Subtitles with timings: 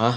[0.00, 0.16] Hah?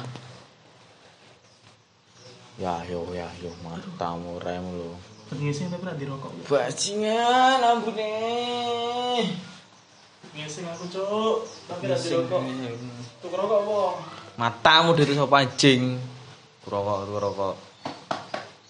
[2.56, 4.95] Ya yo ya yo matamu rem lu.
[5.36, 6.32] Ngising tapi ra dirokok.
[6.48, 8.16] Bajingan ampune.
[10.32, 11.36] Ngising aku, Cuk.
[11.68, 12.39] Tapi ra dirokok.
[13.19, 13.79] Tuku rokok apa?
[14.39, 16.00] Matamu dari sapa anjing.
[16.63, 17.55] Rokok tuh rokok.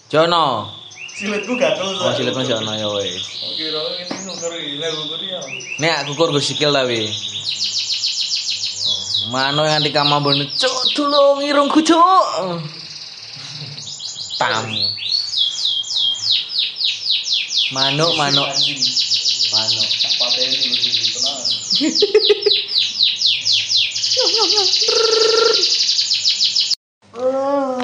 [0.09, 0.65] Jono.
[1.13, 1.93] Silitku gatel.
[1.93, 3.21] Oh silet masih ono ya wis.
[3.53, 5.37] Oke, rokok ini nuker gila gugur ya.
[5.77, 7.05] Nek aku kur sikil tapi.
[9.31, 12.23] Mano yang di kamar bener cuk tulung irungku cuk.
[14.35, 14.83] Tamu.
[20.23, 21.41] Pateni dulu sih, tenang.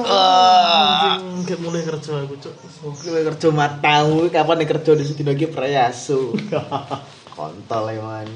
[0.09, 1.17] Ah.
[1.45, 2.53] Kayak mulai kerja aku, Cuk.
[2.79, 5.45] Kowe kerja matamu kapan nih kerja di sini lagi.
[7.35, 8.29] Kontol emang.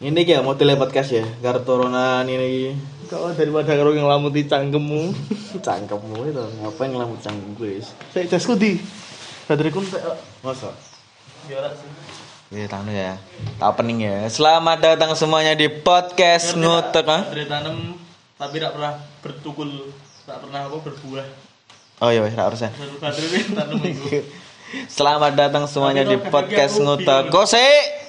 [0.00, 2.72] Ini kayak mau tele podcast ya, gara turunan ini.
[3.12, 5.12] Kau daripada karo yang lamut di cangkemmu.
[5.66, 7.84] Cangkemmu itu ngapain ngelamut cangkem gue?
[8.08, 8.80] Saya jasku di.
[9.44, 10.00] Bateraiku entek.
[10.40, 10.72] Masa?
[11.44, 11.92] Biar sih.
[12.48, 13.20] Ya tanu ya.
[13.60, 14.24] Tak pening ya.
[14.32, 17.28] Selamat datang semuanya di podcast ngutek ah.
[17.28, 18.00] Baterai tanam
[18.40, 19.68] tapi tidak pernah bertukul,
[20.24, 21.28] tidak pernah apa berbuah.
[22.00, 22.24] Oh iya
[23.52, 24.24] tanam itu.
[24.96, 27.28] Selamat datang semuanya di Tapi kalau podcast ngutek.
[27.28, 28.08] bingung.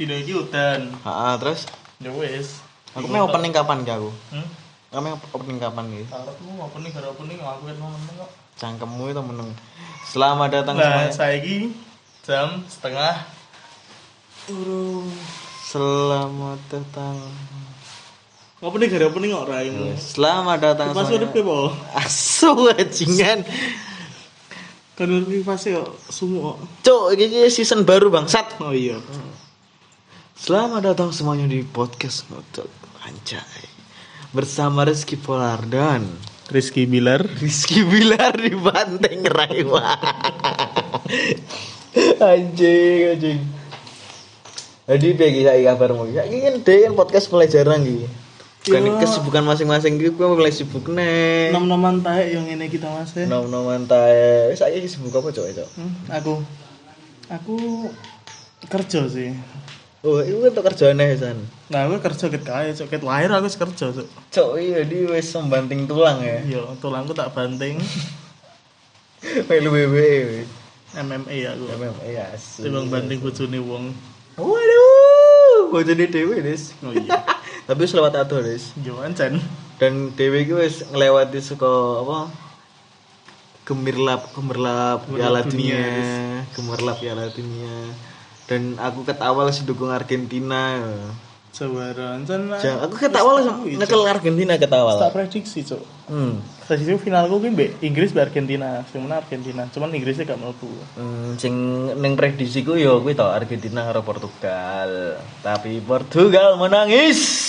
[0.00, 0.96] Dino iki udan.
[0.96, 1.68] Heeh, terus
[2.00, 2.64] Ya wis.
[2.90, 4.08] aku mau opening kapan ki aku?
[4.32, 4.48] Hmm?
[4.88, 6.08] Kamu opening kapan ki?
[6.08, 8.30] Karepmu opening karo opening aku kan mau meneng kok.
[8.56, 9.52] Cangkemmu itu meneng.
[10.02, 11.12] Selamat datang Nah, semuanya.
[11.12, 11.76] saiki
[12.20, 13.28] jam setengah
[14.42, 15.04] Turu.
[15.62, 17.20] Selamat datang.
[18.58, 19.84] opening karo opening kok raimu.
[19.94, 21.44] Selamat datang Pas urip semuanya.
[21.44, 21.58] po.
[21.94, 23.38] Asu bajingan.
[24.96, 26.56] Kan urip pas kok sumo.
[26.80, 28.56] Cuk, ini season baru bangsat.
[28.58, 28.96] Oh iya.
[30.40, 32.72] Selamat datang semuanya di podcast Ngotot
[33.04, 33.68] Anjay
[34.32, 36.08] Bersama Rizky Polar dan
[36.48, 37.20] Rizky Bilar.
[37.44, 39.84] Rizky Bilar di Banteng Raiwa
[42.24, 43.40] Anjing, anjing
[44.88, 48.08] Jadi bagi saya kabarmu Ya ini kan deh podcast mulai jarang gitu
[48.64, 48.96] Kan Ya.
[48.96, 53.28] kesibukan masing-masing gitu gue mulai sibuk nih Nom-noman taek yang ini kita mas ya.
[53.28, 55.64] Nom-noman tae Saya sibuk apa cok itu?
[55.76, 56.32] Hmm, aku
[57.28, 57.56] aku
[58.68, 59.32] kerja sih.
[60.00, 61.36] Oh itu kerjaan nih San
[61.68, 64.08] Nah, aku kerja ket kae, cok ket lahir aku wis kerja, cok.
[64.32, 67.76] Cok iya di wes membanting tulang ya Iya, tulangku tak banting
[69.20, 70.48] Melu WWE
[70.90, 71.64] MMA aku.
[71.70, 72.66] MMA ya asu.
[72.66, 73.84] Timbang banting bojone wong.
[74.34, 76.74] Waduh, bojone Dewi Des.
[76.82, 77.22] Oh iya.
[77.70, 78.74] Tapi wis lewat atuh Des.
[78.82, 79.38] Yo ancen.
[79.78, 81.68] Dan Dewi ki wis ngelewati suka
[82.02, 82.32] apa?
[83.68, 87.94] Gemirlap, gemerlap Piala dunia, Dunia, gemerlap Piala Dunia.
[88.50, 90.82] Dan aku ket awal sih dukung Argentina.
[91.54, 92.50] Sabar ancen.
[92.50, 96.10] Jangan, aku ket awal nyekel Argentina ket Tak prediksi, cok.
[96.10, 96.42] Hmm.
[96.66, 99.70] Tadi itu finalku kan mbek Inggris mbek Argentina, sing menang Argentina.
[99.70, 100.66] Cuman Inggrisnya gak mlebu.
[100.98, 101.54] Hmm, sing
[101.94, 105.22] ning prediksiku yo kuwi to Argentina karo Portugal.
[105.46, 107.46] Tapi Portugal menangis.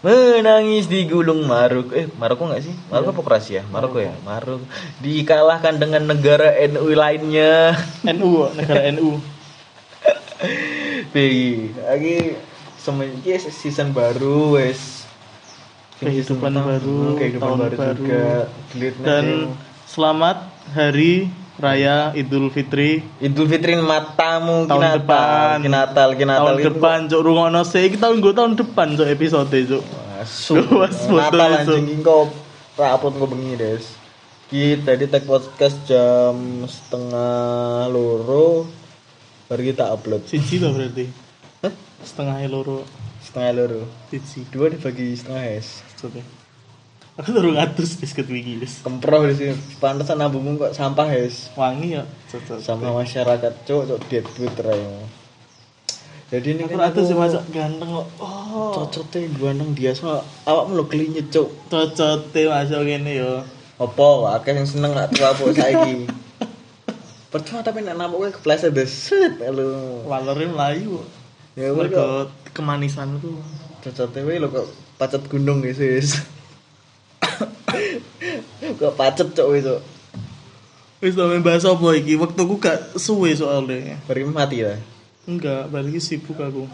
[0.00, 1.92] Menangis di Gulung Maroko.
[1.92, 2.72] Eh, Maroko enggak sih?
[2.88, 3.68] Maroko apa Kroasia?
[3.68, 4.16] Maroko ya?
[4.24, 4.64] Maroko.
[5.04, 7.76] Dikalahkan dengan negara NU lainnya.
[8.16, 9.20] NU, negara NU.
[11.16, 12.36] Begi, lagi
[12.76, 15.08] semenjak season baru wes.
[15.96, 17.96] Kehidupan baru, kehidupan tahun baru, baru.
[17.96, 18.26] juga.
[19.00, 19.24] Dan
[19.88, 20.44] selamat
[20.76, 25.56] hari raya Idul Fitri Idul Fitri matamu tahun kinatal, depan.
[25.64, 27.82] kinatal, kinatal tahun itu depan, cok rungokno sih.
[27.88, 29.84] Iki tahun gue tahun depan, cok episode, cok.
[30.20, 32.28] Was foto Natal anjing kau
[32.76, 33.88] rapot kau bengi des.
[34.52, 38.68] Kita di tag podcast jam setengah loro
[39.46, 40.22] baru kita upload.
[40.26, 41.06] Siji lah berarti.
[41.62, 41.72] Hah?
[42.02, 42.82] Setengah loro.
[43.22, 43.82] Setengah loro.
[44.10, 44.46] Siji.
[44.50, 45.82] Dua dibagi setengah es.
[45.98, 46.22] Coba.
[47.16, 48.84] Aku baru ngatus biskuit wiki, guys.
[48.84, 49.56] Kemproh di sini.
[49.80, 51.48] Pantesan nabungmu kok sampah es.
[51.56, 52.60] Wangi ya, cocok.
[52.60, 54.90] Sama masyarakat cok cok dead Twitter ya.
[56.26, 58.08] Jadi ini Aku kan ngatus sih aku masak ganteng kok.
[58.18, 58.74] Oh.
[58.74, 61.48] cocoknya ganteng dia sama awakmu lo kelinyet cok.
[61.72, 63.46] Cocok teh masuk gini yo.
[63.80, 66.04] Apa akeh yang seneng nak tua apa saiki.
[67.30, 68.86] Percuma tapi nak nampak gue kepleset deh.
[68.86, 70.02] Set lu.
[70.06, 71.02] Walere melayu.
[71.58, 73.42] Ya Mergo kemanisanku.
[73.86, 74.66] cocok TV lo kok
[74.98, 76.26] pacet gunung ya sis.
[78.80, 79.76] kok pacet cok itu.
[80.98, 82.18] Wis sampe bahas apa iki?
[82.18, 84.00] Waktuku gak suwe soalnya.
[84.10, 84.80] Bari mati lah.
[85.28, 86.66] Enggak, balik sibuk aku.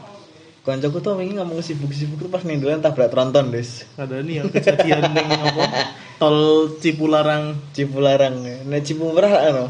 [0.62, 3.82] Kancaku tuh wingi ngomong sibuk-sibuk tuh pas nih dolan tabrak tronton des.
[3.99, 5.64] Ada nih ya kejadian ning apa?
[6.22, 8.46] Tol Cipularang Cipularang.
[8.70, 9.64] Nah Cipularang ano.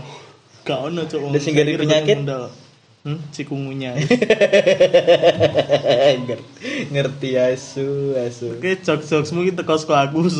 [0.62, 1.20] Gak ono cok.
[1.30, 2.22] Udah sing gari penyakit?
[3.02, 3.98] Hmm, cikungunya.
[6.94, 8.54] ngerti, asu, asu.
[8.62, 10.30] Oke, jokes-jokesmu iki teko saka aku,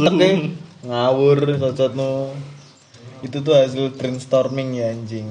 [0.87, 2.31] ngawur cocotmu.
[3.23, 5.27] Itu tuh hasil brainstorming ya anjing.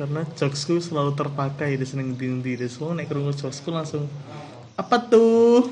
[0.00, 4.08] Karena jokesku selalu terpakai di seneng di di semua nek krungu jokesku langsung
[4.80, 5.70] apa tuh?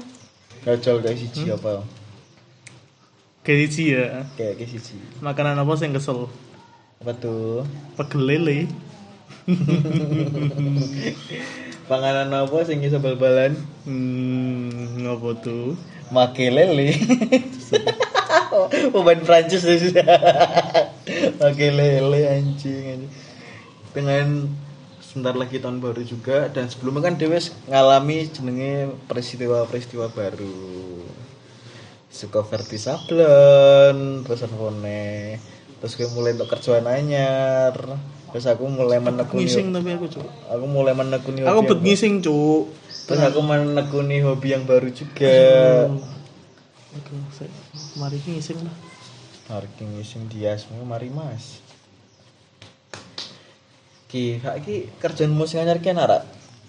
[0.62, 1.82] Gacol kayak siji apa?
[3.42, 4.22] Kayak sih ya.
[4.38, 4.94] Kayak kayak siji.
[5.18, 6.30] Makanan apa sih yang kesel?
[7.02, 7.66] Apa tuh?
[7.98, 8.58] Pegel lele.
[11.90, 13.58] Panganan apa sing iso bal-balan?
[13.82, 15.74] Hmm, ngapa tuh?
[16.14, 16.94] Makelele.
[18.94, 19.90] Pemain Prancis sih.
[21.42, 23.10] Makelele anjing anjing.
[23.90, 24.46] Dengan
[25.02, 31.02] sebentar lagi tahun baru juga dan sebelumnya kan Dewes ngalami jenenge peristiwa-peristiwa baru.
[32.14, 34.86] Suka verti sablon, terus phone
[35.82, 37.74] terus gue mulai untuk kerjaan anyar
[38.30, 40.22] terus aku mulai menekuni Ngising tapi aku, Cuk.
[40.46, 42.70] aku mulai menekuni Aku bet ngising, Cuk.
[43.04, 45.90] terus aku menekuni hobi yang baru juga
[46.92, 47.48] Oke, saya-
[47.96, 48.76] mari ngising lah.
[49.48, 51.58] Parking ngising dia semua mari mas.
[54.06, 56.22] Ki, kak ki kerjaan musik anyar ki enak rak?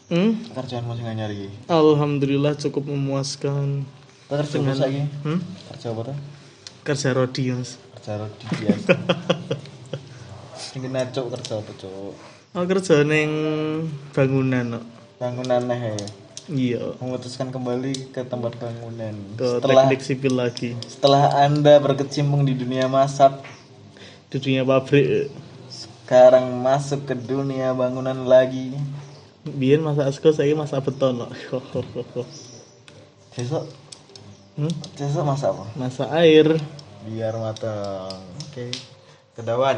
[0.08, 0.40] Hmm?
[0.50, 1.52] Kerjaan musik anyar ki.
[1.68, 3.84] Alhamdulillah cukup memuaskan.
[4.26, 5.04] Kau kerja apa lagi?
[5.22, 5.44] Hmm?
[5.70, 6.18] Kerja apa tuh?
[6.84, 7.80] Kerja rodi, Mas.
[8.00, 8.90] Kerja rodi biasa.
[10.74, 12.14] Ini nacok kerja apa cok?
[12.54, 13.30] Aku kerja ning
[14.12, 14.86] bangunan, kok.
[15.18, 15.96] Bangunan ya.
[16.52, 17.00] Iya.
[17.00, 19.16] Memutuskan kembali ke tempat bangunan.
[19.40, 20.76] Ke Setelah teknik sipil lagi.
[20.84, 23.40] setelah anda berkecimpung di dunia masak,
[24.28, 25.32] Di dunia pabrik.
[25.72, 28.76] sekarang masuk ke dunia bangunan lagi.
[29.48, 31.64] Biar masa asko saya masa beton, kok.
[33.34, 33.64] Besok,
[34.54, 34.70] Hmm?
[34.94, 35.66] besok masak apa?
[35.74, 36.46] Masa air.
[37.04, 38.16] biar matang
[38.48, 38.72] oke
[39.36, 39.76] kedawan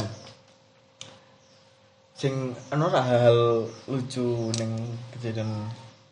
[2.14, 4.78] sing anu hal lucu ning
[5.10, 5.50] kejadian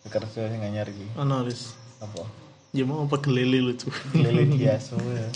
[0.10, 1.78] kerja sing anyar iki Ono wis.
[2.02, 2.26] apa
[2.74, 3.94] Ya mau pegel lele lucu.
[4.18, 5.30] lele dia semua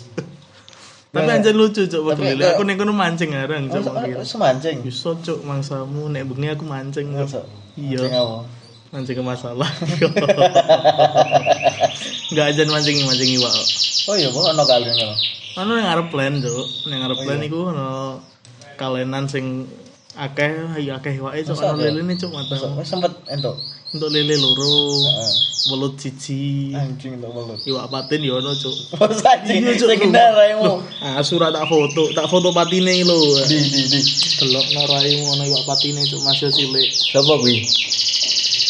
[1.13, 2.57] Tapi anjir lucu, Tapi pegel lele.
[2.57, 3.85] Aku ning kono mancing arang, Cuk.
[3.85, 7.13] Oh, semancing Bisa, Cuk, mangsamu nek bengi aku mancing.
[7.13, 8.01] Iya.
[8.01, 8.37] Mancing apa?
[8.87, 9.67] mancing ke masalah
[12.31, 13.53] nggak aja mancing mancing iwak
[14.07, 15.15] oh iya kok ono kali ngono
[15.57, 16.65] anu yang ngarep plan cuk.
[16.85, 17.89] Yang ngarep plan iku ono
[18.77, 19.65] kalenan sing
[20.13, 21.57] akeh ayo akeh iwake cuk.
[21.57, 22.55] Ono lele nih cuk mata.
[22.77, 23.57] Wes sempet entuk?
[23.89, 25.33] Untuk lele loro Heeh.
[25.73, 26.77] welut siji.
[26.77, 27.57] Anjing entuk welut.
[27.65, 29.01] Iwak patin ya ono cuk.
[29.01, 29.89] Oh anjing Iya, Cuk.
[29.89, 33.17] sing kendar raimu ah surat tak foto tak foto patine lho.
[33.49, 33.99] Di di di.
[34.37, 37.65] Delok no raimu ono iwak patine cuk masih cilik sapa kuwi?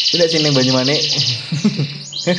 [0.08, 1.00] Tidak sini Banyumanik.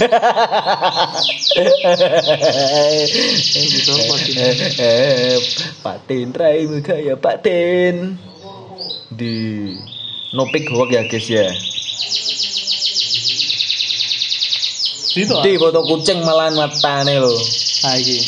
[3.70, 5.38] gitu patine Eh,
[5.82, 8.18] Patin raimu kaya patin
[9.10, 9.34] di
[10.36, 11.58] Nopik hoak ya guys ya ah
[15.44, 17.34] di foto kucing malahan matane lo
[17.84, 18.22] ah iki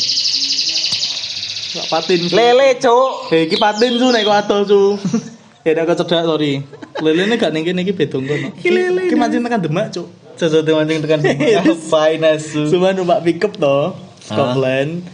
[1.72, 4.80] Iwak patin lele cuk Eh, iki patin su nek kok adol su.
[5.64, 6.60] ya nek kecedak sorry.
[7.00, 8.52] Lelene gak ning kene iki beda ngono.
[8.60, 9.08] Iki lele.
[9.08, 10.04] Iki mancing tekan Demak, Cuk.
[10.42, 11.22] Sesuatu mancing tekan
[11.62, 13.70] ngapain asu Cuma numpak pickup to.
[13.70, 13.94] Ah.
[14.18, 15.06] Scotland.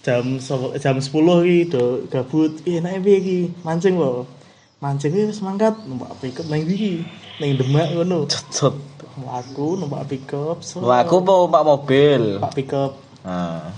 [0.00, 0.40] Jam
[0.80, 1.04] jam 10
[1.44, 2.64] iki do gabut.
[2.64, 3.38] Enak piye iki?
[3.60, 4.24] Mancing lho.
[4.80, 7.04] Mancing wis mangkat numpak pickup nang iki.
[7.36, 8.24] Ning Demak ngono.
[8.24, 8.80] cocot
[9.20, 10.64] Aku numpak pickup.
[10.64, 13.68] So, aku mau pak mobil numpak pickup nah.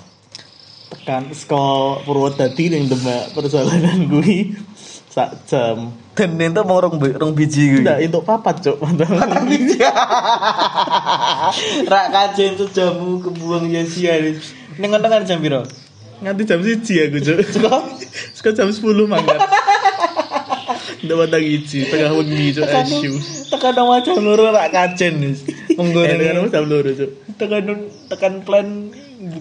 [0.93, 4.55] tekan sekolah Purwodadi ning Demak perjalanan gue
[5.13, 8.77] sak jam dan itu mau rong, rong biji gue Tidak, untuk papat, Cuk.
[9.01, 9.77] Patang biji
[11.93, 14.41] rak kajen sejamu kebuang ya sia ini
[14.89, 15.65] ngono kan jam piro
[16.23, 17.39] Nganti jam siji aku, Cuk.
[18.39, 18.79] Suka jam 10
[19.11, 19.43] mangkat.
[21.03, 23.11] Ndak matang iji, tengah wengi, Cuk, asu.
[23.51, 27.11] tekan nama jam loro rak kajen wis Eh, menggoreng dengan jam loro, Cuk.
[27.37, 27.65] tekan
[28.07, 28.69] tekan plan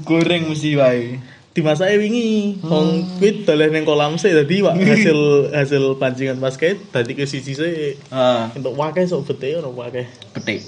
[0.03, 1.21] goreng mesti wae
[1.51, 2.63] Dimasake wingi.
[2.63, 2.88] Wong
[3.20, 5.20] kuwi doleh ning kolam sih dadi wak hasil
[5.51, 8.00] hasil pancingan basket dadi ke siji sih.
[8.08, 10.08] ah Untuk wakai sok bete ono wakai.
[10.31, 10.63] petik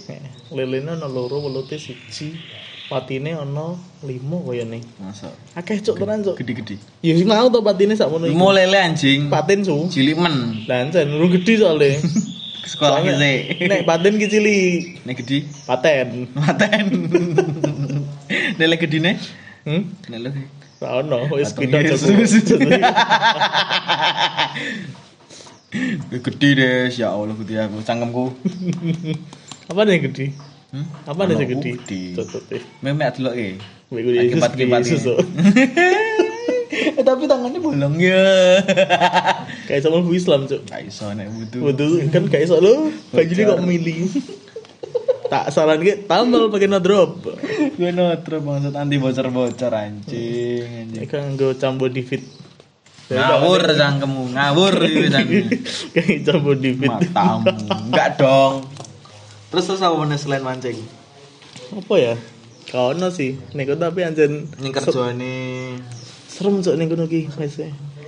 [0.51, 2.35] Lelene ono loro, welute siji.
[2.83, 4.83] Patine ono limo kaya nih.
[4.99, 6.35] masa Akeh cuk tenan cuk.
[6.35, 8.35] gede-gede Ya sing mau to patine sakmono iki.
[8.35, 9.87] mau lele anjing Patin su.
[9.87, 11.95] cilik men Lah jan urung gede soalnya.
[12.75, 14.81] sekolah sih Nek paten ki cilik.
[15.07, 16.27] nek gede Paten.
[16.35, 16.85] maten
[18.59, 19.15] lele gede nih
[19.63, 19.95] Hmm?
[20.89, 21.51] Ono wis
[26.13, 28.25] gede deh ya Allah gede aku cangkemku
[29.71, 30.35] Apa nih gede?
[30.75, 30.87] hmm?
[31.07, 31.23] Apa
[31.55, 31.71] gede?
[32.19, 32.57] Cocote.
[32.83, 33.49] memek delok e.
[34.83, 35.05] Yesus.
[35.07, 35.19] kok.
[36.99, 38.59] eh, tapi tangannya bolong ya
[39.69, 40.65] Kayak sama Islam, Cuk.
[40.67, 41.61] Gak iso nek butuh.
[41.63, 42.91] Waduh, kan kayak iso lo,
[43.47, 44.11] kok milih.
[45.33, 47.25] Tak saran ke tambal pakai no drop.
[47.81, 51.01] Gue notro bangsat anti bocor-bocor anjing anjing.
[51.01, 52.21] Ini kan gue campur di fit.
[53.09, 55.09] Ngawur cangkemmu, ngawur itu.
[55.89, 56.85] Kayak campur di fit.
[56.85, 57.49] Matamu.
[57.49, 58.69] Enggak dong.
[59.49, 60.77] Terus terus apa mana selain mancing?
[61.73, 62.13] Apa ya?
[62.69, 65.37] Kau no sih, nego tapi anjen Ini kerjane
[66.29, 67.57] serem cok nego ki wes.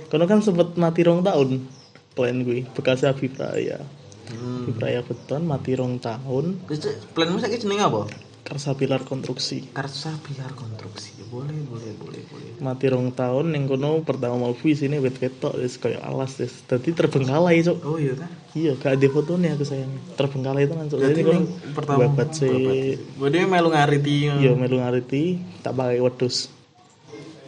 [0.06, 1.66] Kono kan sempet mati rong tahun.
[2.14, 3.82] Plan gue bekas Habib Raya.
[4.26, 4.66] Hmm.
[4.66, 6.66] Habib Raya beton mati rong tahun.
[7.14, 8.10] Planmu saiki jenenge apa?
[8.46, 9.74] Karsa pilar konstruksi.
[9.74, 11.18] Karsa biar konstruksi.
[11.26, 12.50] Boleh, boleh, boleh, boleh.
[12.62, 16.62] Mati rong tahun ning kono pertama mau sini wet wetok wis koyo alas wis.
[16.62, 17.78] Dadi terbengkalai cok.
[17.82, 18.30] Oh iya kan?
[18.54, 19.90] Iya, gak ada fotonya aku sayang.
[20.14, 20.98] Terbengkalai itu kan cok.
[21.02, 22.94] Jadi kono yang pertama babat sih.
[23.18, 24.16] Berarti melu ngariti.
[24.30, 25.22] Iya, melu ngariti
[25.66, 26.46] tak pakai wedus.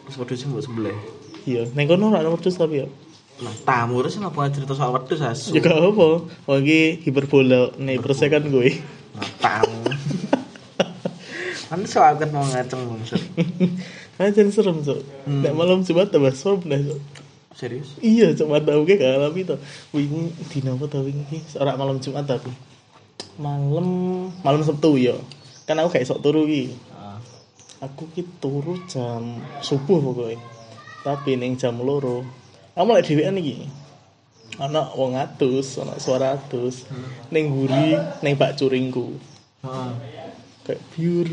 [0.03, 0.99] Terus wedhus mbok sebelah.
[1.47, 2.91] Iya, ning kono ora ada wedus tapi ya.
[3.38, 5.54] Nah, tamu terus kenapa cerita soal wedhus asu?
[5.54, 6.26] Ya gak apa.
[6.26, 8.83] Wong iki hiperbola neighbors kan gue.
[9.14, 9.78] Nah, tamu.
[11.68, 13.23] Kan soal ket mau ngaceng maksud.
[14.18, 15.00] Aja serem cok.
[15.28, 15.47] Hmm.
[15.47, 17.00] Nek malam Jumat tambah serem dah cok.
[17.54, 17.95] Serius?
[18.02, 19.54] Iya cok mata gue gak alami to.
[19.95, 21.38] Wingi dina apa to wingi?
[21.61, 22.50] Ora malam Jumat tapi.
[23.38, 23.87] Malam
[24.42, 25.14] malam Sabtu ya.
[25.68, 26.75] Kan aku gak esok turu ki.
[26.90, 27.23] Ah.
[27.87, 30.40] Aku ki turu jam subuh pokoknya.
[31.07, 32.26] Tapi ning jam loro.
[32.79, 33.67] Aku mulai dhewean iki.
[34.63, 36.87] Ana wong atus, ana suara atus.
[37.35, 39.19] Ning guri, ning Pak Curingku.
[39.67, 39.91] Heeh.
[40.63, 41.33] Kayak pure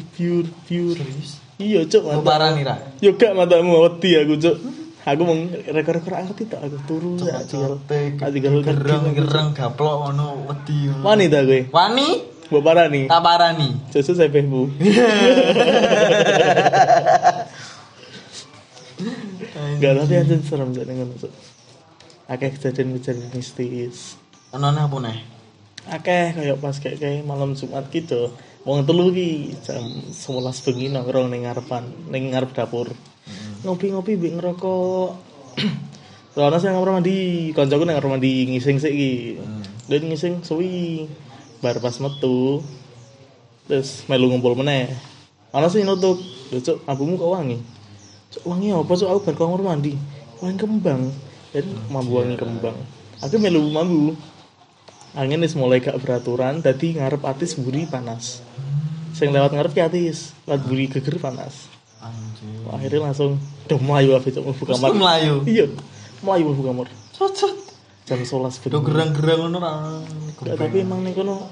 [0.66, 0.98] pure.
[0.98, 1.38] Serius?
[1.62, 2.26] Iya Mau mata.
[2.26, 2.76] parah nih, Ra.
[2.98, 4.58] Yo gak matamu wedi aku cok.
[5.06, 5.38] Aku mau
[5.70, 7.78] rekor-rekor angkat itu aku turu ya tinggal
[8.34, 10.90] tinggal gereng-gereng gaplok ngono wedi.
[10.90, 11.06] ngono.
[11.06, 11.70] wanita gue.
[11.70, 12.10] Wani?
[12.50, 13.06] Mbok parah nih.
[13.06, 13.70] Tak parani.
[13.94, 14.18] Susu
[14.50, 14.66] bu.
[19.56, 21.32] Gak tapi aja serem jadi ngono cok.
[22.28, 24.20] Akeh kejadian-kejadian mistis.
[24.52, 25.20] Ono apa nih?
[25.88, 28.36] Akeh kayak pas kayak kayak malam Jumat gitu.
[28.68, 32.92] Wong telu ki jam 11 bengi nongkrong ning ngarepan, ning ngarep dapur.
[33.64, 35.10] Ngopi-ngopi mbek ngerokok.
[36.36, 39.40] Soalnya saya ngamar mandi, koncoku nang kamar mandi ngising sik iki.
[39.88, 41.08] Dan ngising suwi.
[41.64, 42.60] Bar pas metu.
[43.72, 44.92] Terus melu ngumpul meneh.
[45.56, 46.20] Ana sing nutup,
[46.52, 47.75] "Lho cuk, abumu kok wangi?"
[48.44, 49.08] Wangi apa cuk?
[49.08, 49.94] Aku bar kamar mandi.
[50.44, 51.02] Wangi kembang.
[51.56, 52.76] Dan mambu wangi kembang.
[53.24, 54.14] Aku melu mambu.
[55.16, 58.44] Angin wis mulai gak beraturan, dadi ngarep atis buri panas.
[59.16, 61.72] Sing lewat ngarep ki atis, lewat buri geger panas.
[62.04, 62.68] Anjir.
[62.68, 64.92] Wah, akhirnya langsung udah melayu aku cok mlebu kamar.
[64.92, 65.36] melayu.
[65.48, 65.66] Iya,
[66.20, 66.88] melayu mlebu kamar.
[67.16, 67.56] Cocot.
[68.06, 68.86] Jam 11 Do bengi.
[68.92, 69.72] gerang-gerang ngono ra.
[70.44, 71.48] Ya, tapi emang ning kono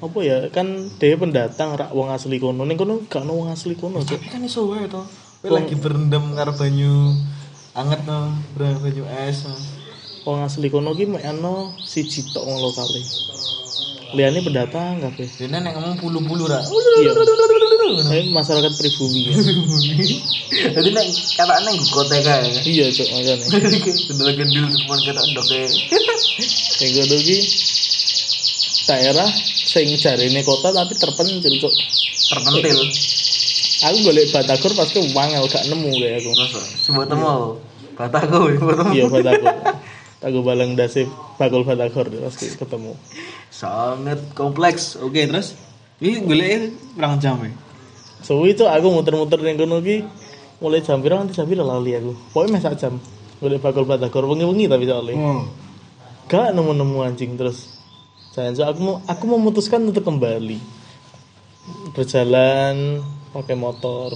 [0.00, 3.76] apa ya kan dia pendatang rak wong asli kono ning kono gak ono wong asli
[3.76, 5.04] kono cok Tapi kan iso wae to.
[5.40, 7.16] Kowe lagi berendam karo banyu
[7.72, 8.28] anget no,
[8.60, 9.48] banyu es.
[9.48, 9.56] no.
[10.28, 13.00] wong asli kono ki mek ono siji tok wong lokale
[14.12, 16.60] liane pendatang kabeh Dene nek ngomong bulu-bulu ra.
[17.00, 19.34] iya masyarakat pribumi ya.
[20.76, 21.06] Jadi nek
[21.40, 22.60] katakane nggo kote kae.
[22.68, 23.08] iya cok
[24.12, 25.60] Gendel gendil temen ketok ndoke.
[26.84, 27.38] Yang kono ki
[28.92, 29.30] daerah
[29.64, 31.74] sing jarine kota tapi terpencil cok
[32.28, 32.78] Terpentil.
[33.80, 37.56] Aku golek batagor pas ke wangel gak nemu kayak aku Terus sebut temu.
[37.92, 38.90] Bataku, sebut temu.
[38.90, 39.54] iya batagor
[40.26, 42.92] aku balang dasif bakul batagor pas ke- ketemu
[43.50, 44.94] Sangat kompleks.
[44.96, 45.56] Oke, terus
[45.98, 47.50] ini golek berapa jam ya?
[48.20, 50.04] so itu aku muter-muter ning kono ki
[50.58, 52.94] mulai jam pira nanti jam pira lali aku pokoknya mes sak jam
[53.38, 55.48] golek bakul batagor wengi-wengi tapi soalnya Oh.
[56.26, 57.80] gak nemu-nemu anjing terus
[58.30, 60.60] saya so, aku mau aku memutuskan untuk kembali
[61.94, 64.14] berjalan pakai motor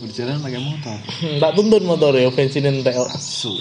[0.00, 0.96] Berjalan pakai motor.
[1.44, 3.04] tak tuntun motor ya bensinin kok.
[3.12, 3.52] Asu.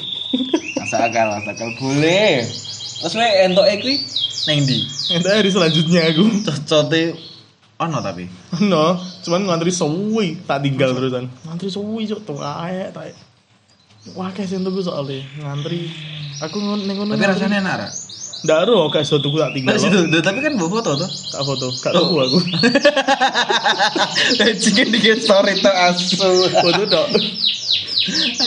[0.80, 2.48] Masa akal, masa akal boleh.
[3.04, 3.96] Terus we entok kuwi
[4.48, 4.80] neng ndi?
[5.20, 7.04] entek hari selanjutnya aku Cocote
[7.80, 8.24] ono tapi.
[8.63, 13.16] no cuman ngantri suwi tak tinggal terusan ngantri suwi cok tuh aek tak
[14.16, 15.92] wah kayak sing tuku soalnya ngantri
[16.39, 17.92] aku ngono Tapi rasanya enak?
[18.39, 21.10] Ndak ero kayak suatu tuku tak tinggal Nah, situ, tapi kan bawa foto tuh.
[21.29, 21.65] tak foto.
[21.75, 22.39] Gak tuku aku.
[24.63, 26.15] Cikin di story tuh asu.
[26.55, 27.08] foto dok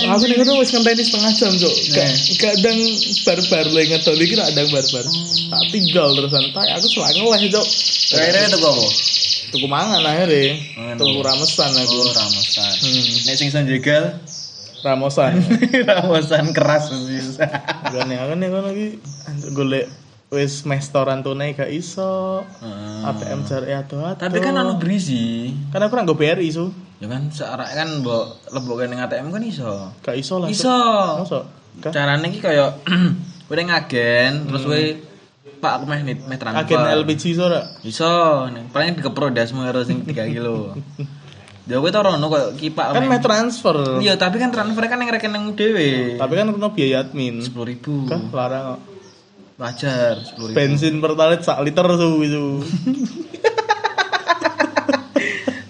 [0.02, 2.78] aku ning ngono wis ngenteni setengah jam cok gak kadang
[3.22, 5.04] barbar le ngedol iki rak adang barbar.
[5.52, 6.50] Tak tinggal terusan.
[6.50, 7.66] Tak aku selalu ngeleh cok
[8.12, 8.84] Akhirnya itu apa?
[9.52, 10.56] tuku mangan akhirnya.
[10.96, 11.94] Tuku ramesan aku.
[11.94, 12.72] Oh, ramesan.
[12.80, 13.06] hmm.
[13.28, 13.60] Nek sing iso
[14.82, 15.32] jegal, ramesan
[15.86, 17.38] ramesan keras sih.
[17.94, 18.88] Gane aku nih kono iki
[19.54, 19.86] golek
[20.34, 22.42] wis restoran tunai gak iso.
[23.06, 25.54] ATM jare ado Tapi kan anu berisi.
[25.70, 26.74] kan aku nggak BRI su.
[26.98, 29.94] Ya kan searah kan mbok lebokke ning ATM kan iso.
[30.02, 30.50] Gak iso lah.
[30.50, 30.78] Iso.
[31.78, 31.92] Kah?
[31.94, 32.74] Carane iki kaya
[33.48, 34.82] kowe ngagen terus kowe
[35.62, 36.66] Pak aku meh meh transfer.
[36.66, 37.62] Agen LPG iso ora?
[37.86, 38.10] Iso,
[38.74, 40.74] paling dikepro dasmu karo sing 3 kilo.
[41.62, 42.98] Ya kowe tau rono koyo ki Pak.
[42.98, 44.02] Kan meh transfer.
[44.02, 46.18] Iya, tapi kan transfer kan yang rekening dhewe.
[46.18, 47.38] Tapi kan kena biaya admin.
[47.38, 48.10] 10.000.
[48.10, 48.80] Kan larang kok.
[49.62, 50.58] Wajar 10.000.
[50.58, 52.44] Bensin pertalite sak liter tuh itu.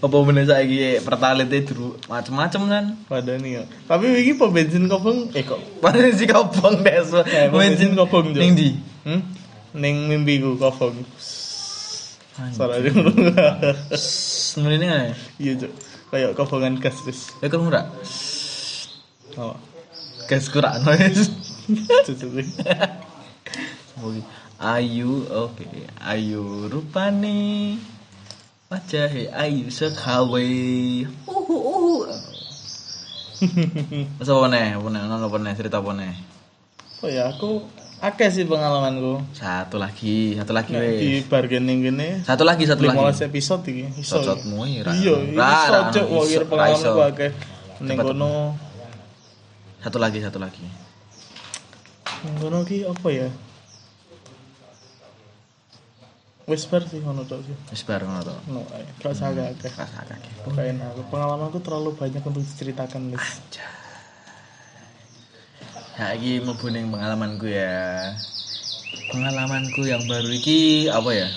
[0.02, 2.84] Apa meneh saiki pertalite dulu macem-macem kan.
[3.06, 3.62] Pada nih ya.
[3.84, 7.12] Tapi iki po bensin kobong eh kok Padahal si kobong des.
[7.12, 8.40] Eh, bensin kobong, Jo.
[8.40, 8.68] ning ndi?
[9.06, 9.20] hmm?
[9.76, 11.04] Ning mimpiku kobong.
[12.50, 12.90] Suara dia
[14.50, 15.14] Sebenarnya nggak ya?
[15.38, 15.72] Iya, Cuk.
[16.12, 17.30] Kayak kobongan gas wis.
[17.38, 17.86] Ya kamu ora?
[19.38, 19.54] Oh.
[20.26, 21.30] Gas kurang wis.
[22.04, 22.26] Cucu.
[24.02, 24.20] Oke.
[24.58, 25.66] Ayu, oke.
[26.02, 27.78] Ayu rupane
[28.72, 31.04] wajahe ayu sekali.
[31.28, 31.94] Uhu uhu.
[34.18, 34.78] Masa apa nih?
[34.78, 35.00] Apa nih?
[35.02, 35.52] Apa nih?
[35.58, 36.14] Cerita apa nih?
[37.02, 37.66] Oh ya, aku
[38.02, 39.22] akeh sih pengalamanku.
[39.30, 43.22] Satu lagi, satu lagi Nek di bargaining gini Satu lagi, satu 15 lagi.
[43.30, 44.18] episode iki iso.
[44.18, 44.90] Sosotmu ira.
[44.90, 47.30] Iya, iso kira ra pengalamanku akeh.
[47.86, 48.58] Ning kono
[49.82, 50.66] Satu lagi, satu lagi.
[52.26, 53.28] ning kono ki apa ya?
[56.42, 57.54] Wis bar sih ngono tok sih.
[57.86, 58.34] Bareng ngono to.
[58.50, 58.66] No,
[58.98, 59.70] gak usah akeh.
[59.78, 60.42] Rasa kakek.
[60.42, 61.06] Pokoknya enak.
[61.06, 63.22] Pengalamanku terlalu banyak untuk diceritakan, Lis.
[66.18, 68.10] Iki mlebu ning pengalamanku ya.
[69.14, 71.28] Pengalamanku yang baru iki apa ya?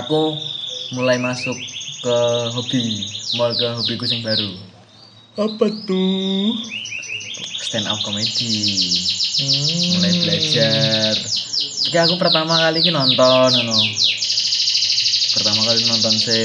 [0.00, 0.40] Aku
[0.96, 1.58] mulai masuk
[2.00, 2.16] ke
[2.56, 3.04] hobi,
[3.36, 4.50] mulai ke hobiku yang baru.
[5.36, 6.56] Apa tuh?
[7.60, 8.96] Stand up comedy.
[9.36, 10.00] Hmm.
[10.00, 11.14] Mulai belajar.
[11.84, 13.78] Tapi aku pertama kali ki nonton ngono.
[15.36, 16.38] Pertama kali nonton se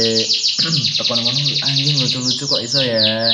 [1.00, 3.32] tekan ngono anjing lucu-lucu kok iso ya.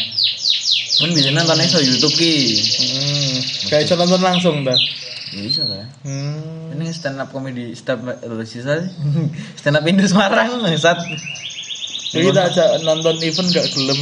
[1.01, 2.33] Kan bisa nonton iso YouTube ki.
[2.77, 3.33] Hmm.
[3.67, 4.77] Kayak iso nonton langsung dah.
[5.33, 5.85] Ya iso lah.
[6.05, 6.71] Hmm.
[6.77, 8.79] Ini stand up comedy stand up eh, sisa
[9.59, 11.01] stand up Indo Semarang saat
[12.11, 13.95] Jadi kita ajak nonton event gak gelem.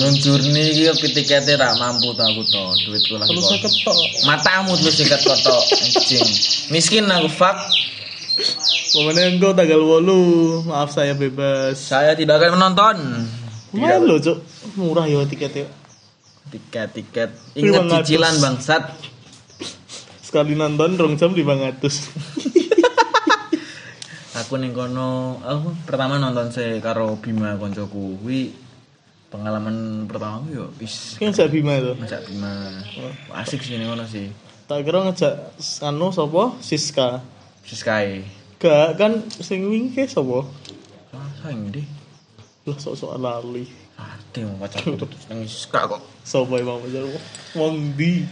[0.00, 3.96] non journey iki ki tiketnya ra mampu to aku to duitku lagi Terus ketok.
[4.24, 6.24] matamu terus sikat kotok anjing
[6.72, 7.60] miskin aku fuck
[8.96, 12.96] Pokoknya engkau tanggal 8 Maaf saya bebas saya tidak akan menonton
[13.76, 14.40] Lumayan loh cuk
[14.80, 15.68] Murah ya tiketnya
[16.48, 17.30] tiket-tiket.
[17.60, 17.92] Ingat 500.
[18.00, 18.82] cicilan bangsat.
[20.24, 22.40] Sekali nonton rong jam 500
[24.40, 28.18] aku ning kono aku pertama nonton se karo Bima koncoku.
[28.18, 28.50] Kuwi
[29.30, 31.92] pengalaman pertama aku yo is Ini ngejak Bima itu?
[31.94, 32.52] Ngajak Bima.
[33.36, 34.32] Asik sih ning kono sih.
[34.66, 35.34] Tak kira ngejak
[35.86, 37.22] Anu sopo Siska.
[37.60, 38.24] Siskai
[38.58, 40.48] Gak kan Sing wingi sopo
[41.14, 41.86] ah sayang deh
[42.66, 43.66] Lah sok-sok lali
[44.00, 46.00] Ade mau pacarku terus nang Siska kok?
[46.24, 47.04] Sopo emang pacar
[47.58, 48.24] Wong di.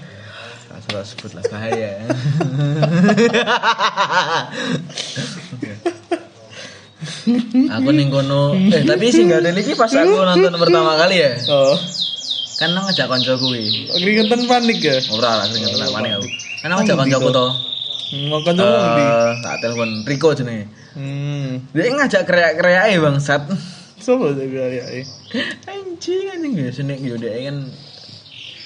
[0.69, 2.05] Tak salah sebut lah bahaya
[7.69, 8.57] aku ning kono.
[8.57, 11.33] Eh tapi sih nggak ada lagi pas aku nonton pertama kali ya.
[11.49, 11.77] Oh.
[12.59, 13.87] Kan nang ngajak konco kuwi.
[13.97, 14.99] Keringetan panik ya?
[15.15, 16.29] Ora lah sing ngetok panik aku.
[16.65, 17.47] Kan ngajak koncoku to
[18.09, 19.05] Makan sama wong di.
[19.05, 20.65] Eh, tak telepon Riko jenenge.
[20.97, 21.61] Hmm.
[21.77, 23.43] Dia ngajak kreak-kreak e bangsat
[23.99, 24.85] Sopo sih ya
[25.67, 27.67] anjing anjing ya sini yo dia kan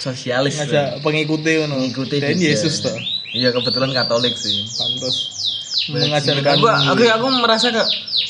[0.03, 1.79] sosialis Ngajak pengikuti ngono.
[1.81, 2.37] Mengikuti Dan.
[2.37, 2.95] Yesus tuh
[3.33, 4.67] iya kebetulan Katolik sih.
[4.77, 5.17] Pantes.
[5.83, 6.63] Aku, Mengajarkan
[6.95, 7.83] aku, aku merasa ke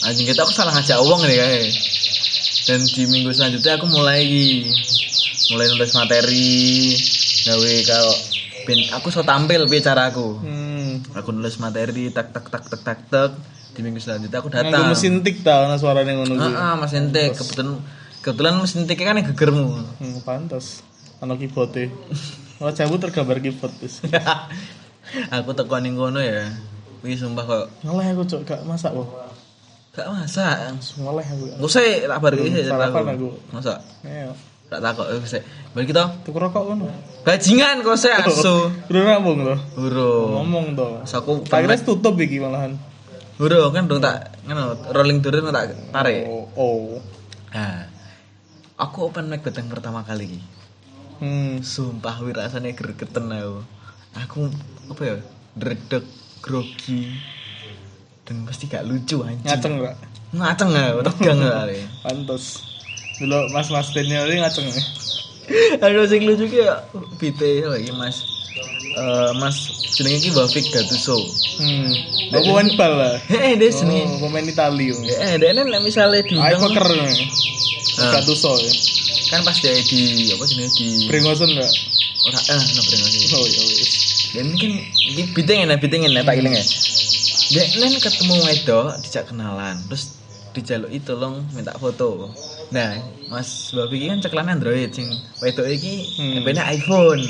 [0.08, 1.64] anjing kita aku salah ngajak uang nih kayak.
[2.62, 4.24] Dan di minggu selanjutnya aku mulai
[5.52, 6.94] mulai nulis materi.
[7.42, 8.14] Gawe kalau
[8.94, 10.38] aku so tampil bicara aku.
[10.38, 11.02] Hmm.
[11.18, 13.32] Aku nulis materi tak tak tak tak tak tak
[13.72, 16.52] di minggu selanjutnya aku Nganggo datang mesin tik ta ana suarane ngono kuwi.
[16.52, 17.80] ah, mas ente kebetulan
[18.20, 19.64] kebetulan mesin tiknya kan yang gegermu
[19.96, 20.84] Hmm, pantes.
[21.24, 21.88] Ana keyboard-e.
[22.60, 24.04] Wajahmu tergambar keyboard wis.
[25.34, 26.52] aku tekan ning kono ya
[27.02, 29.08] wih sumpah kok Ngeleh aku cok gak masak kok.
[29.92, 31.44] gak masak Ngeleh aku.
[31.58, 33.28] Usah tak balik sih sarapan aku.
[33.50, 33.82] Masa?
[34.06, 34.32] Ayo.
[34.72, 35.42] Tak takut eh sih.
[35.76, 36.04] Balik kita.
[36.24, 36.88] Tuku rokok ngono.
[37.28, 38.72] Bajingan kok saya asu.
[38.88, 39.56] Udah rambung to.
[39.76, 40.40] Huro.
[40.40, 40.88] Ngomong to.
[41.04, 42.72] Terus aku Tak tutup iki malahan.
[43.42, 46.30] Huro kan dong tak ngono rolling turun tak tarik.
[46.30, 46.46] Oh.
[46.54, 47.02] oh.
[47.50, 47.90] Nah.
[48.78, 50.40] Aku open mic beteng pertama kali iki.
[51.18, 51.58] Hmm.
[51.58, 53.66] Sumpah wir rasane gregeten aku.
[54.14, 54.46] Aku
[54.94, 55.16] apa ya?
[55.58, 56.06] Dredeg
[56.38, 57.18] grogi
[58.22, 59.42] dan pasti gak lucu anjing.
[59.42, 59.96] Ngaceng gak?
[60.38, 61.82] Ngaceng aku tegang kali.
[62.06, 62.62] Pantes.
[63.18, 64.82] Dulu Mas-mas senior ini ngaceng ya.
[65.82, 66.86] Aduh sing lucu ki ya
[67.18, 68.22] bite lagi Mas.
[68.92, 69.56] Eh Mas
[69.96, 71.16] jenenge ki Bafik Gattuso.
[71.60, 71.92] Hmm.
[72.32, 73.14] Aku main bal lah.
[73.28, 74.04] Eh dia seni.
[74.04, 74.94] Oh, pemain Italia.
[74.96, 76.86] Eh dia nek Ayo diundang poker.
[78.00, 78.12] Ah.
[78.16, 78.72] Gak tuso ya.
[79.32, 81.72] kan pas dia di apa jenenge di Bringosen gak?
[82.28, 83.32] ora eh no brengosen.
[83.32, 83.92] Oh ya wis.
[84.32, 84.72] dan kan
[85.08, 86.64] iki bitingen ya bitingen ya tak iling ya
[87.52, 90.16] Dek nen ketemu wedok dijak kenalan terus
[90.56, 92.32] dijaluk itu tolong minta foto
[92.72, 92.96] nah
[93.28, 95.08] mas babi iki kan ceklan android sing
[95.44, 96.48] wedok iki hmm.
[96.48, 97.20] iPhone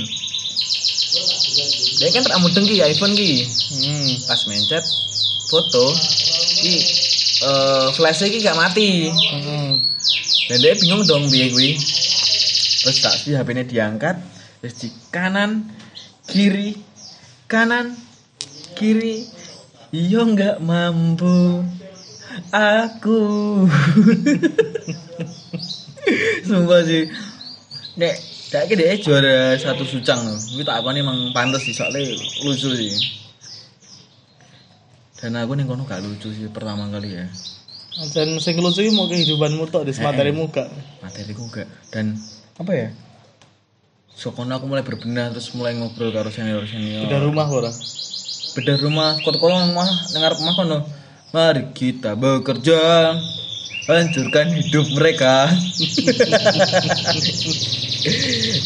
[2.02, 4.10] dia kan tak mudeng ki iPhone ki Hmm.
[4.26, 4.82] pas mencet
[5.46, 5.94] foto.
[6.58, 6.74] Ki
[7.46, 9.06] eh flash ki gak mati.
[9.06, 9.78] Hmm.
[10.50, 11.78] dan dia bingung dong biar gue
[12.82, 14.18] terus tak sih HP-nya diangkat
[14.58, 15.70] terus di kanan
[16.26, 16.74] kiri
[17.46, 17.94] kanan
[18.74, 19.22] kiri.
[19.92, 21.60] Iyo nggak mampu?
[22.48, 23.20] Aku.
[26.48, 27.12] Sumpah sih.
[28.00, 28.16] Nek
[28.52, 32.04] tak dia juara satu sucang loh gue tak apa nih emang pantas sih soalnya
[32.44, 32.92] lucu sih.
[35.22, 37.30] Dan aku nih kono gak lucu sih pertama kali ya.
[38.12, 40.68] Dan sing lucu mau kehidupanmu tok di materimu gak.
[40.98, 41.70] materiku gak.
[41.94, 42.18] Dan
[42.58, 42.88] apa ya?
[44.12, 47.72] Sokono aku mulai berbenah terus mulai ngobrol karo senior senior Udah rumah ora?
[48.52, 50.78] beda rumah kot kolong mah dengar rumah kono.
[51.32, 53.16] Mari kita bekerja
[53.82, 55.50] hancurkan hidup mereka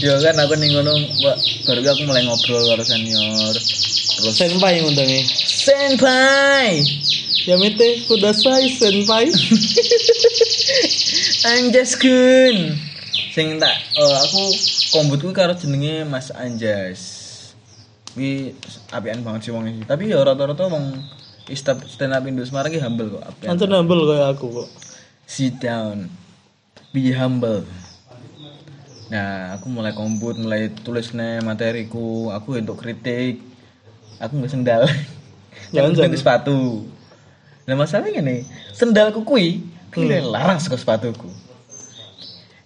[0.04, 0.92] ya kan aku nih ngono
[1.64, 3.56] baru aku mulai ngobrol karo senior
[4.16, 5.20] terus Senpai ngundangi.
[5.44, 6.80] senpai
[7.46, 9.28] Yamete kudasai senpai.
[11.52, 12.74] Anjas kun
[13.30, 14.42] sing tak oh, aku
[14.96, 17.00] kombutku karo jenenge Mas Anjas
[18.16, 18.56] Wi
[18.96, 19.84] apian banget sih wong iki.
[19.84, 20.96] Tapi ya rata-rata wong
[21.52, 23.44] stand up Indo Semarang ki humble kok.
[23.44, 24.68] Ancen humble kayak aku kok.
[25.26, 26.08] Sit down.
[26.94, 27.66] Be humble.
[29.06, 33.42] Nah, aku mulai kombut, mulai tulis nih materiku, aku untuk kritik.
[34.22, 34.82] Aku nggak sendal.
[35.74, 36.86] Jangan, Jangan sepatu.
[37.66, 41.26] Nah masalahnya nih, sendalku kui, kui larang saka sepatuku.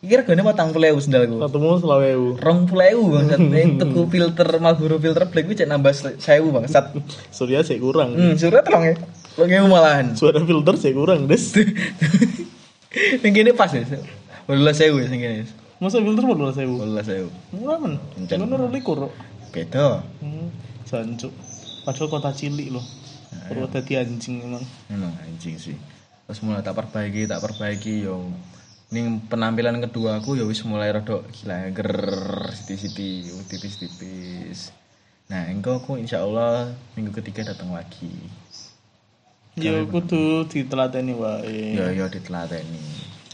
[0.01, 1.37] Kira gini patang puluh ewu sendalku.
[1.85, 2.41] Selawewu.
[2.41, 3.41] Rong puluh ewu bangsat.
[3.53, 6.97] Yang tuku filter Marlboro filter black gue cek nambah sewu bangsat.
[7.37, 8.17] Surya sih kurang.
[8.17, 8.97] Hmm, surat tolong ya.
[9.37, 10.17] Ewu malahan.
[10.17, 11.53] Suara filter sih kurang, Des.
[12.91, 13.87] Yang gini pas ya.
[14.51, 15.47] Bola sewu ya yang gini.
[15.79, 16.75] Masa filter berapa sewu?
[16.83, 17.31] Bola sewu.
[17.55, 17.95] Murah men.
[18.27, 19.09] Ngono likur.
[19.55, 20.03] Beda.
[20.19, 20.51] Hmm.
[20.87, 21.31] Jancuk.
[21.87, 22.83] Padahal kota cilik loh.
[23.47, 24.65] Perlu dadi anjing emang.
[24.91, 25.79] Emang anjing sih.
[26.27, 28.27] Terus mulai tak perbaiki, tak perbaiki yo.
[28.91, 31.95] Ning penampilan kedua aku ya wis mulai rada gila ger
[32.51, 34.75] siti-siti, tipis-tipis.
[35.31, 38.11] Nah, engkau aku insya Allah minggu ketiga datang lagi.
[39.59, 41.75] Yo kudu ditelateni wae.
[41.75, 42.79] Ya ya ditelateni.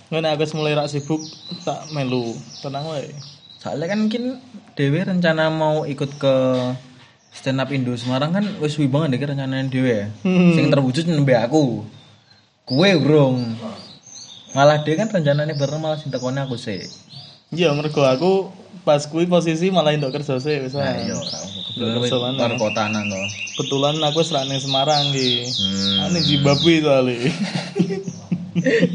[0.09, 1.21] Kan aku mulai rak sibuk
[1.67, 2.33] tak melu.
[2.65, 3.13] Tenang wae.
[3.61, 4.41] Soalnya kan mungkin
[4.77, 6.35] Dewi rencana mau ikut ke
[7.33, 10.05] stand up Indo Semarang kan wis suwi banget deh rencananya Dewi ya.
[10.25, 10.57] Hmm.
[10.57, 11.85] Sing terwujud nembe aku.
[12.65, 13.57] Kue urung.
[14.57, 16.81] Malah dia kan rencananya bareng malah sing tekone aku sih.
[17.53, 18.51] Iya, mergo aku
[18.89, 20.73] pas kuwi posisi malah ndok kerja sih wis.
[20.73, 21.15] Nah, iya
[21.77, 23.21] Luar kotanan to.
[23.57, 25.45] Kebetulan aku wis rak ning Semarang ki.
[25.61, 26.09] Hmm.
[26.09, 27.17] Ane Zimbabwe soalnya.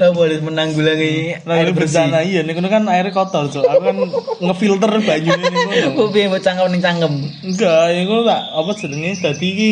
[0.02, 3.98] Tahu boleh menanggulangi Nah, ini bencana iya, nih kan airnya kotor, so aku kan
[4.41, 5.48] ngefilter banyu ini.
[5.94, 7.13] Aku piye mau cangkem ning cangkem.
[7.46, 9.72] Enggak, ini kono tak apa jenenge tadi ki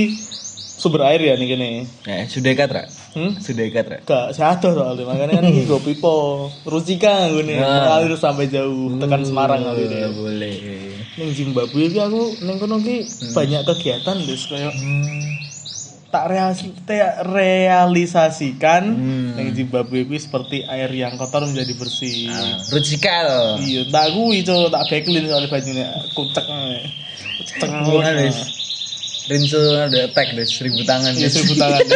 [0.80, 1.70] sumber air ya nih kene.
[2.06, 2.84] Eh, sudah dekat, Ra?
[3.18, 3.34] Hmm?
[3.42, 3.98] Sudah dekat, Ra?
[4.06, 6.16] Enggak, sehat soalnya makanya kan go pipo.
[6.70, 7.82] Rusika gue nih, Nah.
[7.82, 10.02] mengalir sampai jauh tekan Semarang kali Eh, deh.
[10.14, 10.54] boleh.
[11.20, 15.36] Ning Zimbabwe ki aku ning kono ki banyak kegiatan des kayak Hmm.
[16.10, 19.36] tak reasi- te- realisasikan Hmm.
[19.36, 22.26] ning Zimbabwe ki seperti air yang kotor menjadi bersih.
[22.26, 23.60] Ah, Rutsikal.
[23.60, 26.46] Iya, tak kuwi cok, tak backlin soalnya bajunya kucek.
[27.38, 27.70] Kucek.
[27.84, 28.38] Bukan, Des.
[29.30, 31.86] Rinso ada attack deh, seribu tangan Iya, seribu tangan.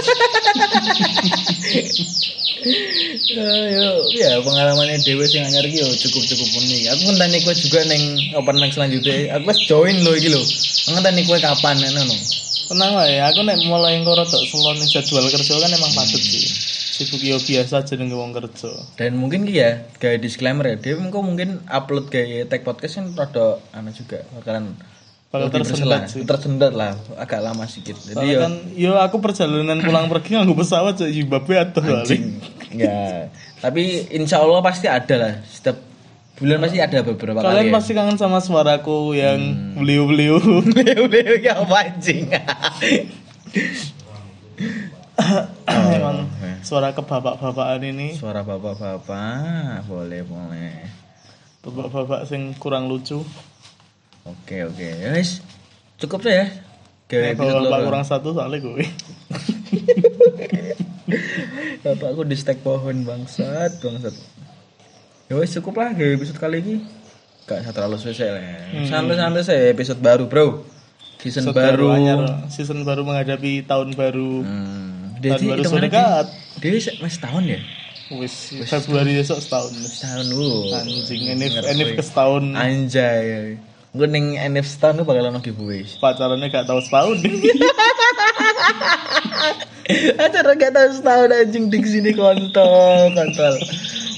[2.63, 6.81] Yo, ya pengalamannya Dewa sing anyar iki yo cukup-cukup unik.
[6.95, 8.03] Aku ngenteni kowe juga neng
[8.39, 9.35] open mic selanjutnya.
[9.35, 10.39] Aku wis join lho iki lho.
[10.95, 12.15] Ngenteni kowe kapan ngono.
[12.71, 16.47] Tenang ya, aku nek mulai ngoro tok selon jadwal kerja kan emang padet sih.
[16.93, 18.71] Sibuk yo biasa jenenge wong kerja.
[18.95, 23.11] Dan mungkin ki ya, kayak disclaimer ya, dia engko mungkin upload kayak tag podcast kan
[23.17, 24.77] rada anu juga bakalan
[25.33, 26.21] Lebih tersendat sih.
[26.21, 27.97] Tersendat lah, agak lama sedikit.
[27.97, 32.37] Jadi yo kan yo aku perjalanan pulang pergi nganggo pesawat cok Zimbabwe atau anjing.
[32.69, 35.33] Ya, tapi insya Allah pasti ada lah.
[35.43, 35.81] Setiap
[36.35, 37.69] bulan pasti ada beberapa Kalian kali.
[37.69, 37.73] ya.
[37.73, 39.73] pasti kangen sama suaraku yang Hmm.
[39.75, 40.37] beliau-beliau.
[41.09, 42.29] Udah ya apa anjing.
[45.89, 46.29] Emang
[46.61, 50.73] suara kebapak-bapakan ini, Suara bapak-bapak, boleh boleh.
[51.59, 53.21] bapak-bapak sing kurang lucu.
[54.23, 55.43] Oke oke, ya wis
[55.99, 56.47] cukup tuh ya.
[57.11, 58.87] Gawe Nek episode bapak kurang satu soalnya gue.
[61.83, 64.15] Bapakku di stek pohon bangsat bangsat.
[65.27, 66.75] Ya wis cukup lah gawe episode kali ini.
[67.43, 68.55] Gak terlalu spesial ya.
[68.87, 70.63] Santai-santai saya episode baru bro.
[71.19, 71.87] season Episode baru.
[71.91, 72.19] anyar.
[72.47, 74.43] season baru menghadapi tahun baru.
[74.43, 75.19] Hmm.
[75.19, 76.25] Tahun Jadi baru hitungannya dekat.
[76.63, 77.59] dia masih tahun ya?
[78.19, 78.35] Wis
[78.67, 79.71] Februari besok setahun.
[79.75, 80.71] Setahun dulu.
[80.75, 81.71] Anjing, Enif Ngerti.
[81.75, 82.43] Enif ke setahun.
[82.55, 83.59] Anjay.
[83.93, 85.85] Gue neng NF setahun gue bakal ono giveaway.
[86.01, 87.13] Pacarannya gak tahu setahun.
[90.25, 93.53] Acara gak tahu setahun anjing di sini kontol, kontol.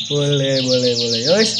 [0.07, 1.21] Boleh, boleh, boleh.
[1.27, 1.51] Yos.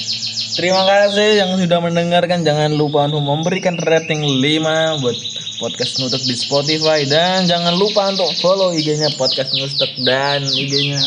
[0.55, 2.47] Terima kasih yang sudah mendengarkan.
[2.47, 5.17] Jangan lupa untuk memberikan rating 5 buat
[5.59, 11.03] podcast Nutek di Spotify dan jangan lupa untuk follow IG-nya podcast Nutek dan IG-nya.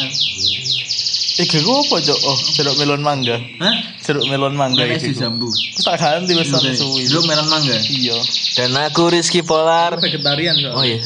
[1.38, 2.18] Iku gue apa cok?
[2.26, 3.38] Oh, jeruk melon mangga.
[3.62, 3.70] Hah?
[4.02, 5.14] Jeruk melon mangga Mana iki.
[5.14, 5.46] si jambu?
[5.46, 7.06] Aku tak ganti wis sampe suwi.
[7.06, 7.78] Dulu melon mangga.
[7.78, 8.18] Iya.
[8.58, 9.94] Dan aku Rizky Polar.
[10.02, 10.74] Vegetarian kok.
[10.74, 10.98] Oh iya.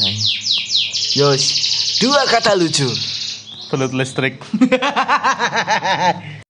[1.13, 1.45] Yos,
[2.01, 2.89] dua kata lucu.
[3.69, 4.41] Belut listrik.